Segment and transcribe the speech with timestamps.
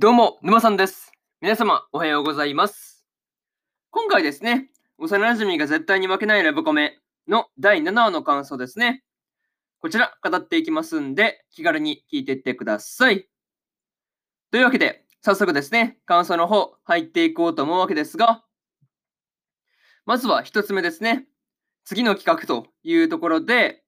[0.00, 1.10] どうも、沼さんです。
[1.40, 3.04] 皆様、おはようございます。
[3.90, 9.02] 今回ですね、幼馴染が絶対に負けないラブコメの第7話の感想ですね。
[9.80, 13.28] こちら、語っていきますんで、気軽に聞いていってください。
[14.52, 18.44] というわけで、早速ですね、感想の方、入っていこうと思うわけですが、
[20.06, 21.26] まずは一つ目ですね。
[21.84, 23.82] 次の企画というところで、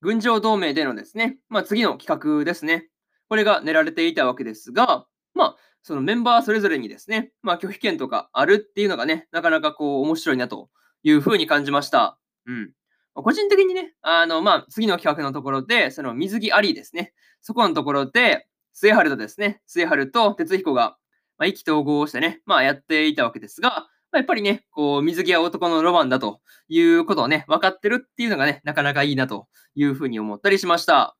[0.00, 2.88] 群青同盟でのですね、まあ次の企画ですね。
[3.28, 10.68] これが練られていたわけですが、まあ、そのメンバーそれぞれにですね、まあ拒否権とかあるっていうのがね、なかなかこう面白いなと
[11.02, 12.18] いうふうに感じました。
[12.46, 12.72] うん。
[13.14, 17.12] まあ個人的にね、あの、まあ次の企画のところで、その水着ありですね。
[17.40, 20.96] そこのところで、末春とですね、末春と哲彦が、
[21.38, 31.16] まあ、意気投合してね、まあやっていたわけですが、まあ、やっぱりね、こう、水着は男のロマンだということをね、分かってるっていうのがね、なかなかいいなというふうに思ったりしました。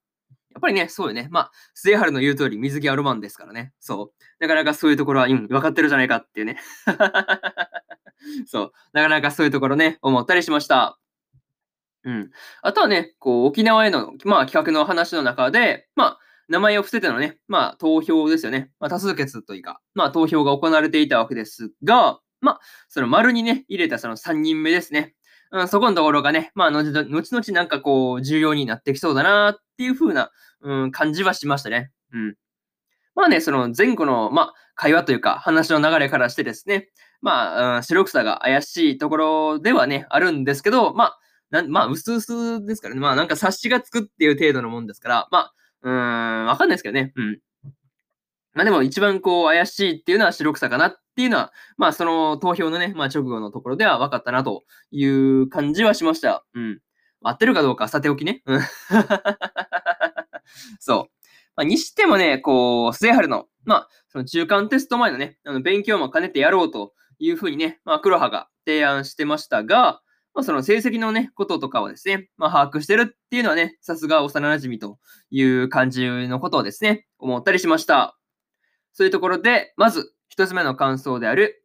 [0.52, 1.28] やっぱりね、そうよね。
[1.30, 3.72] まあ、末春の言う通り水着はロマンですからね。
[3.78, 4.22] そう。
[4.40, 6.59] なかなかそういうところは、うん、分かってるじゃないかっていうね。
[8.46, 8.73] そう。
[8.92, 10.98] なかなかそういうところね、思ったりしました。
[12.04, 12.30] うん。
[12.62, 18.73] あとはね、こう、沖縄への、まあ、企画の話の中で、まあ、名前を伏せてのね、まあ、投票ですよね。
[18.80, 25.14] まあ、多数決というか、まあ、投票が行われていたわけですが、まあ、その丸にね、入れたその3人目ですね。
[25.52, 30.30] うん、そこのところがね、まあ、後々後々なんかこう、重要になってきそうだなっていう風な、
[30.62, 31.90] うん、感じはしましたね。
[32.12, 32.37] うん。
[33.15, 36.88] まあね、その前後の、まあ、会話というか、話の流れからしてですね、
[37.20, 41.18] まあ、うん、白草が怪しいところではね、あるんですけど、まあ、
[41.51, 43.01] なまあ、うすうすですからね。
[43.01, 47.12] まあ、なんか察しがつくっていう程度のもんですから、まあ、うん、わかんないですけどね。
[47.16, 47.38] うん。
[48.54, 56.45] まあでも一番こう怪しいっていうのは白草かなっていうのは、まあその投票のね、まあ直後のところでは分かったなという感じはしました。
[56.54, 56.80] うん。
[57.23, 58.42] 合ってるかどうかさておきね。
[60.80, 61.20] そう。
[61.57, 70.00] まあ、にしてもね、こう、末春の、まあ、その中間テスト前のね、あの勉強も兼ねてやろうというふうにね、まあ黒羽が提案してましたが、
[70.32, 74.98] まあ、その成績のね、こととかをですね、まあ、把握してるっていうのはね、さすが幼馴染と
[75.30, 78.19] いう感じのことをですね、思ったりしました。
[78.92, 81.64] そういうところで、まず一つ目の感想である、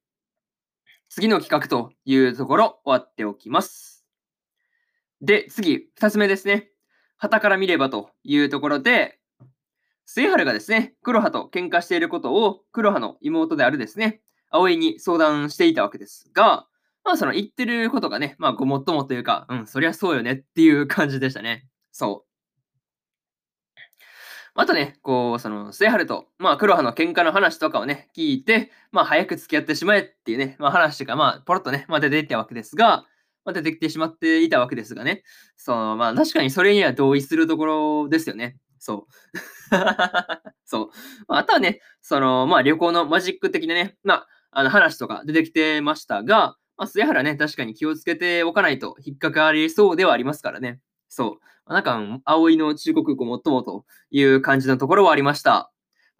[1.10, 4.06] 次の企画というところ終わっておきます。
[5.22, 6.70] で、次、二つ目ですね。
[7.18, 9.20] 旗から見ればというところで、
[10.06, 16.68] 末春がですね、黒羽と喧嘩していることを黒羽の妹であるですね、葵に相談していたわけですが、
[17.04, 21.68] まあその言ってることがね、まあごもっともというか、うん、そりゃそうよねっていう感じでしたね。
[21.92, 22.35] そう。
[24.58, 33.06] あとね、こう、その、末春と、まあ黒羽の喧嘩の話とかをね、聞いて、まあ早く付き合ってしまえっていうね、まあ話がまあポロッとね、まあ出てきたわけですが、
[33.44, 35.24] まあ出てきてしまっていたわけですがね、
[35.58, 38.56] その、まあ確かにそれには同意するところですよね。
[38.80, 39.38] そう。
[40.64, 40.90] そう。
[41.28, 50.80] まあ、あとはね、その、まあ旅行のマジック的なね、まあ、あの話とか出てきてましたが、まあ、末原ね、確かに気をつけておかないと引っかかりそうではありますからね。
[51.10, 51.46] そう。
[51.68, 55.72] なんか、葵の中国語もっともという感じのところはありました。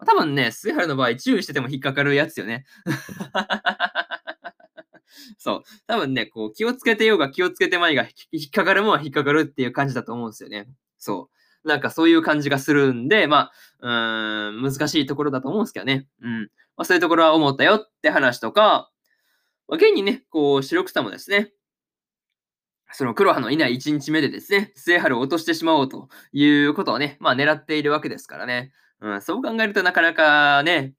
[0.04, 2.64] 多分ね、末原の場合、注意してても引っかかるやつよね。
[5.38, 5.62] そう。
[5.86, 10.68] 多分ね、こう、気をつけてようが気をつけてまいが、引っかかるもんは引っかかるっていう感じだと思うんですよね。
[10.98, 11.30] そ
[11.64, 11.68] う。
[11.68, 16.06] なんかそういう感じがするんで、まあ、うん、難しいところだと思うんですけどね。
[16.20, 16.42] うん。
[16.76, 18.90] まあ、そういうところは思ったよって話とか、
[19.68, 21.52] まあ、現にね、こう、白草もですね、
[22.96, 28.72] その黒羽のいない1日目でですね、末春を落としてしまおうということをね、まあ狙っているわけですからね。
[29.02, 30.94] うん、そう考えるとなかなかね、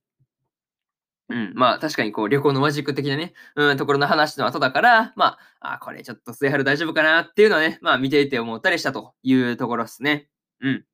[1.30, 10.28] うん、まあ確かにこう旅行のマジック的なね、うん、ところの話の後だから、まあ、あ、これちょっと末春大丈夫かなっていうのはね、まあ見ていて思ったりしたというところですね。
[10.62, 10.86] うん。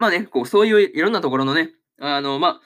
[0.00, 2.60] まあね、こうそういういろんなところのね、あの、まあ、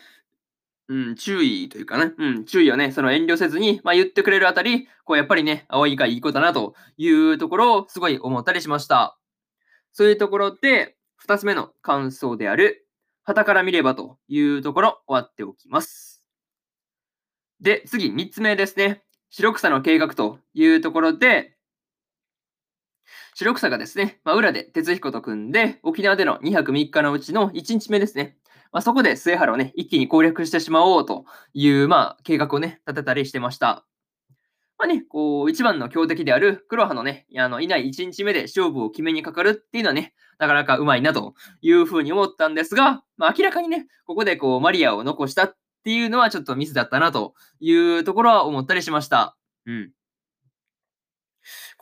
[0.89, 9.19] うん、注意というかね、うん、注意をね、その遠慮せずに、まあ、言ってくれるあたり、こう、やっぱりね、葵がいい子だなというところをすごい思ったりしました。
[9.93, 12.87] そういうところで、二つ目の感想である、
[13.23, 16.23] 旗から見ればというところ、終わっておきます。
[17.61, 19.03] で、次、三つ目ですね。
[19.31, 21.57] 白草の計画というところで、
[23.35, 28.37] 白草がですね、まあ、裏で哲彦と組んで、沖縄での2泊3日のうちの1日目ですね。
[28.75, 33.87] まあ、そこで末原をね、一気に攻略してしまおうという、まあ、計画をね、立てたりしてました。
[34.79, 45.55] まあね、こう、一番の強敵である黒羽のね、あの、いない1日目で勝負を決めにかかるっていうのはね、なかなかうまいなというふうに思ったんですが、まあ、明らかにね、ここでこう、マリアを残したっ
[45.85, 49.37] ていうのはちょっとミスだったなというところは思ったりしました。
[49.67, 49.93] うん。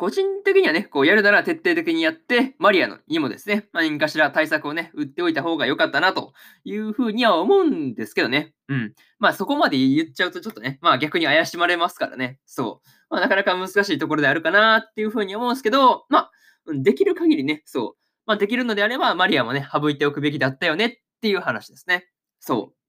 [0.02, 6.32] 個人的にはね、こうやるなら徹底的にやって、マリアのにもですね、何かしら対策をね、打っておいた方が良かったなと
[6.64, 8.52] いうふうには思うんですけどね。
[8.66, 8.94] うん。
[9.20, 12.40] まあそこまで言っちゃうとちょっとね、まあ逆に怪しまれますからね。
[12.46, 12.88] そう。
[13.10, 16.30] まあなかなか難しいところであるかなっていうふうに思うんですけど、まあ、
[16.74, 18.00] できる限りね、そう。
[18.26, 22.08] まあできるのであれば、マリアもね、省いておくべきだったよねっていう話ですね。
[22.40, 22.81] そう。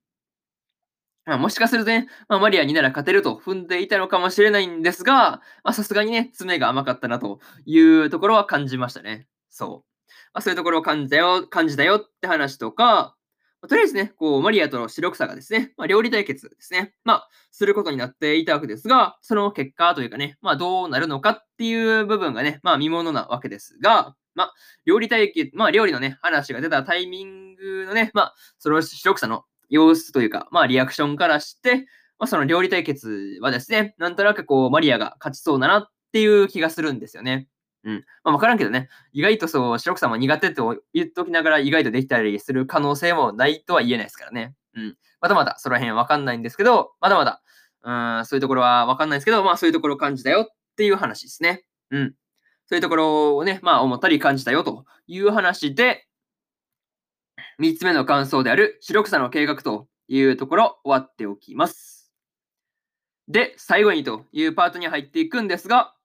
[1.26, 5.42] まあ、もしかするとね、まあ、マリアになら勝てると踏んでいたのかもしれないんですが、
[5.72, 9.28] さすがにね、爪が甘かったなというところは感じましたね。
[9.50, 10.12] そう。
[10.34, 13.16] まあ、そういうところを感じたよ、感じたよって話とか、
[13.62, 24.54] まあ、とりあえずね、こう、マリアと白草がですね、まあ、料理対決ですね、まあ、することになっていたわけですが、その結果というかね、まあ、どうなるのかっていう部分がね、まあ、見ものなわけですが、まあ、
[24.86, 31.88] 料理対決、まあ、料理のね、話が出たタイミングのね、まあ、その白草の様子というか、まあリアクションからして、
[32.20, 37.48] まあその料理対決はですね、なんとなくこうマリアが勝ちそうだなっていう気がするんですよね。
[37.84, 38.06] うん。
[38.24, 44.54] まあわからんけどね、意外とそう、白草も苦手と言っときながら意外とできたりする可能性もないとは言えないですからね。
[44.76, 44.98] うん。
[45.20, 47.42] まだまだその辺わかんないんですけど、まだまだ、
[47.82, 51.66] うん、そういうところはわかんないですけど、まあそういうところを感じたよっていう話ですね。
[51.90, 52.14] うん。
[52.68, 56.08] そういうところをね、まあ思ったり感じたよという話で、
[57.60, 62.12] 3つ目の感想である白草の計画というところ終わっておきます。
[63.28, 65.96] で、最後にというパートに入っていくんですが、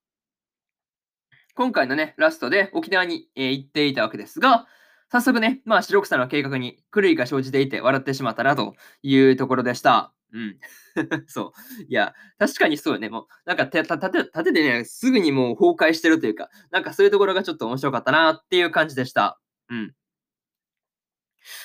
[1.55, 4.67] 今回のね、ラストで沖縄に、えー、行っていたわけですが、
[5.11, 10.13] 早速ね、まあ白草の計画に狂いが生じていて笑ってしまったなというところでした。
[10.33, 10.59] うん。
[11.27, 11.83] そう。
[11.89, 13.09] いや、確かにそうよね。
[13.09, 19.41] もう、なんか立て、立ててね、すぐにもう崩壊してるというか、なんかそういうところがちょっと面白かったなっていう感じでした。
[19.71, 19.95] うん。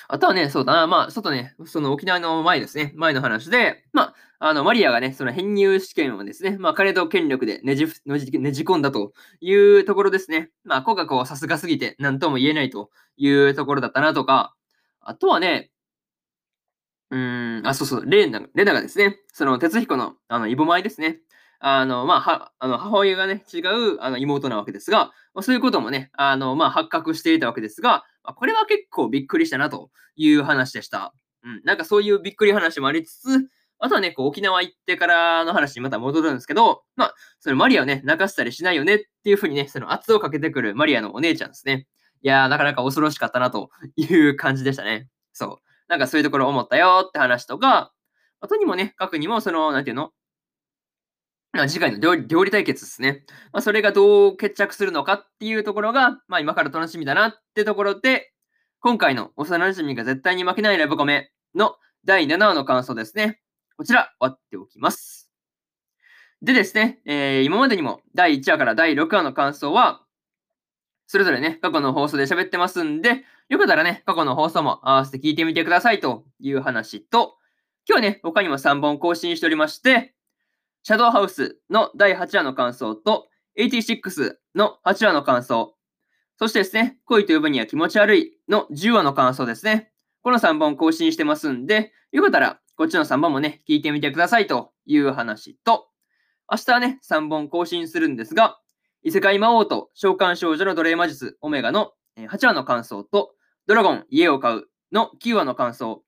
[0.08, 10.50] あとはね、そうだな、まあ、外ね、その沖縄の前ですね、前の話で、まあ、あの、マリアがね、その編入試験をですね、まあ、彼と権力でねじねじねじ込んだというところですね。
[10.64, 14.54] まあ、ここがこう、さすがすぎて、なんとも言えないというところだったなとか、
[15.00, 15.70] あとはね、
[17.10, 21.20] うん、あ、そうそう、レーナ、レナがですね、その、哲彦の、あの、イボマイですね。
[21.60, 31.14] あの、まあ、は、あの、母親がね、違う、あの、妹なわけですが、そういうこともね、あの、まあ、発覚していたわけですが、まあ、これは結構びっくりしたなという話でした。
[31.44, 33.48] うん、なんかそういうびっくり話もありつつ、
[33.78, 41.86] あとはね、こう沖縄行ってからの話にまた戻るんですけど、まあ、そのマリアをね、泣かせたりしないよねっていうふうにね、その圧をかけてくるマリアのお姉ちゃんですね。
[42.22, 45.08] いやー、なかなか恐ろしかったなという感じでしたね。
[45.32, 45.68] そう。
[45.88, 47.92] なんかそういうところ思ったよって話とか、
[48.40, 50.12] あとにもね、各にもその、なんていうの
[51.68, 53.24] 次回の料理対決ですね。
[53.52, 58.32] まあ、それがどう決着するのかっていうところが、まあ、今から楽しみだなってところで、
[58.80, 63.40] 今回の幼馴染が絶対に負けないラブコメの第7話の感想ですね。
[63.76, 65.30] こちら、終わっておきます。
[66.42, 70.02] でですね、えー、今までにも第1話から第6話の感想は、
[71.06, 77.36] それぞれね、過去の放送で喋ってますんで、よかったらね、過去の放送も合わせて聞いてみてくださいという話と、
[77.88, 80.13] 今日ね、他にも3本更新しておりまして、
[80.86, 83.28] シャドウハウスの第8話の感想と、
[83.58, 85.74] 86の8話の感想、
[86.38, 89.90] そしてですね、恋と呼ぶには気持ち悪いの10話の感想ですね。
[90.20, 95.88] この3本更新してますんで、よかったらこっちの3本もね、聞いてみてくださいという話と、
[96.52, 98.60] 明日はね、3本更新するんですが、
[99.02, 103.32] 異世界魔王と召喚少女の奴隷魔術オメガの8話の感想と、
[103.66, 106.04] ドラゴン家を買うの9話の感想、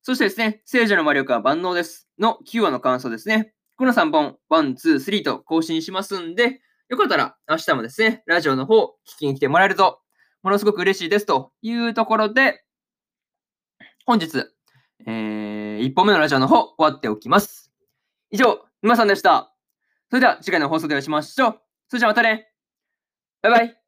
[0.00, 3.52] そしてですね、聖女の魔力は万能ですの9話の感想ですね。
[3.76, 10.00] この3本、1、2、3と更新しますんで、よかったら明日もですね、ラジオの方聞きに来てもらえると、
[10.42, 12.64] ものすごく嬉しいですというところで、
[14.06, 14.44] 本日、
[15.06, 17.72] えー、1本目のラジオの方終わっておきます。
[18.30, 19.52] 以上、沼さんでした。
[20.10, 21.60] それでは次回の放送でお会いしましょう。
[21.88, 22.50] それじゃあまたね。
[23.42, 23.85] バイバイ。